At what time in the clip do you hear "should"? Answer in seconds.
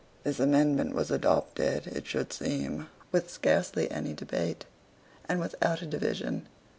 2.07-2.33